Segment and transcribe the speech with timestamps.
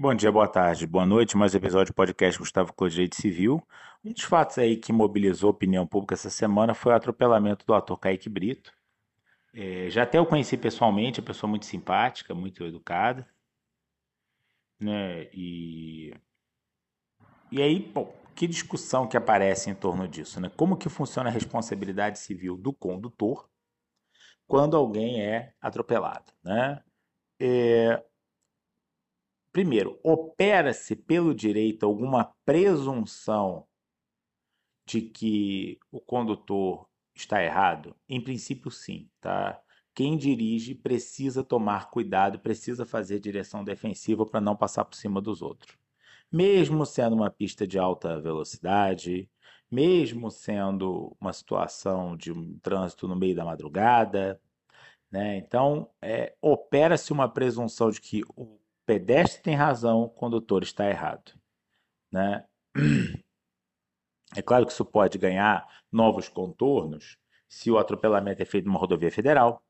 [0.00, 1.36] Bom dia, boa tarde, boa noite.
[1.36, 3.60] Mais um episódio do podcast Gustavo Clô Direito Civil.
[4.04, 7.74] Um dos fatos aí que mobilizou a opinião pública essa semana foi o atropelamento do
[7.74, 8.72] ator Kaique Brito.
[9.52, 13.28] É, já até o conheci pessoalmente, uma pessoa muito simpática, muito educada.
[14.78, 15.24] Né?
[15.34, 16.14] E,
[17.50, 17.92] e aí,
[18.36, 20.40] que discussão que aparece em torno disso?
[20.40, 20.48] Né?
[20.56, 23.50] Como que funciona a responsabilidade civil do condutor
[24.46, 26.32] quando alguém é atropelado?
[26.44, 26.80] Né?
[27.40, 28.00] É,
[29.52, 33.66] primeiro, opera-se pelo direito alguma presunção
[34.86, 37.94] de que o condutor está errado?
[38.08, 39.60] Em princípio, sim, tá?
[39.94, 45.42] Quem dirige precisa tomar cuidado, precisa fazer direção defensiva para não passar por cima dos
[45.42, 45.76] outros.
[46.30, 49.28] Mesmo sendo uma pista de alta velocidade,
[49.70, 54.40] mesmo sendo uma situação de um trânsito no meio da madrugada,
[55.10, 55.36] né?
[55.38, 61.38] Então, é, opera-se uma presunção de que o pedestre tem razão, o condutor está errado.
[62.10, 62.42] Né?
[64.34, 69.10] É claro que isso pode ganhar novos contornos se o atropelamento é feito numa rodovia
[69.10, 69.62] federal,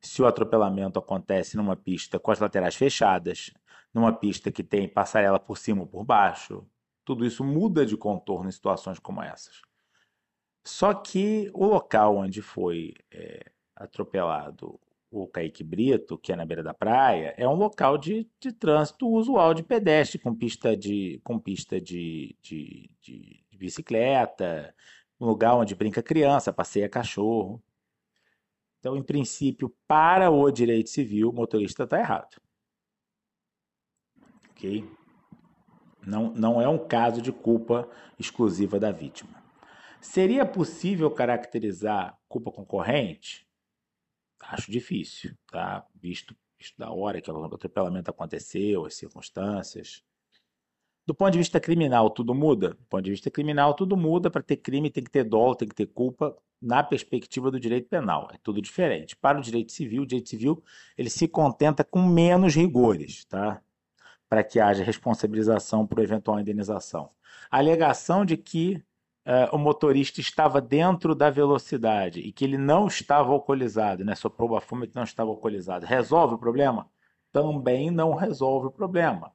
[0.00, 3.50] se o atropelamento acontece numa pista com as laterais fechadas,
[3.92, 6.66] numa pista que tem passarela por cima ou por baixo.
[7.04, 9.60] Tudo isso muda de contorno em situações como essas.
[10.66, 14.80] Só que o local onde foi é, atropelado
[15.22, 19.08] o Kaique Brito, que é na beira da praia, é um local de, de trânsito
[19.08, 24.74] usual de pedestre, com pista de, com pista de, de, de, de bicicleta,
[25.20, 27.62] um lugar onde brinca criança, passeia cachorro.
[28.78, 32.36] Então, em princípio, para o direito civil, o motorista está errado.
[34.50, 34.88] Ok?
[36.06, 39.42] Não, não é um caso de culpa exclusiva da vítima.
[40.00, 43.45] Seria possível caracterizar culpa concorrente?
[44.48, 45.84] Acho difícil, tá?
[45.94, 50.02] Visto, visto da hora que o atropelamento aconteceu, as circunstâncias.
[51.06, 52.70] Do ponto de vista criminal, tudo muda?
[52.70, 54.30] Do ponto de vista criminal, tudo muda.
[54.30, 57.88] Para ter crime, tem que ter dolo, tem que ter culpa, na perspectiva do direito
[57.88, 58.28] penal.
[58.32, 59.16] É tudo diferente.
[59.16, 60.62] Para o direito civil, o direito civil
[60.96, 63.62] ele se contenta com menos rigores, tá?
[64.28, 67.10] Para que haja responsabilização por eventual indenização.
[67.50, 68.82] A alegação de que
[69.26, 74.14] uh, o motorista estava dentro da velocidade e que ele não estava alcoolizado, né?
[74.14, 75.84] Soprou fuma que não estava alcoolizado.
[75.84, 76.88] Resolve o problema?
[77.32, 79.32] Também não resolve o problema,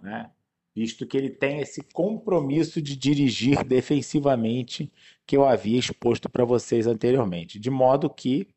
[0.00, 0.30] né?
[0.74, 4.90] Visto que ele tem esse compromisso de dirigir defensivamente
[5.26, 7.58] que eu havia exposto para vocês anteriormente.
[7.58, 8.48] De modo que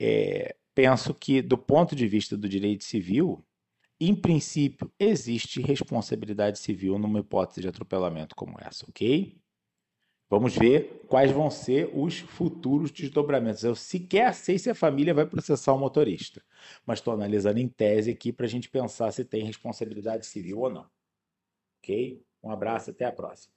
[0.00, 3.44] é, penso que, do ponto de vista do direito civil,
[4.00, 9.41] em princípio, existe responsabilidade civil numa hipótese de atropelamento como essa, ok?
[10.32, 13.64] Vamos ver quais vão ser os futuros desdobramentos.
[13.64, 16.42] Eu sequer sei se a família vai processar o motorista,
[16.86, 20.70] mas estou analisando em tese aqui para a gente pensar se tem responsabilidade civil ou
[20.70, 20.86] não.
[21.78, 22.24] Ok?
[22.42, 23.50] Um abraço, até a próxima.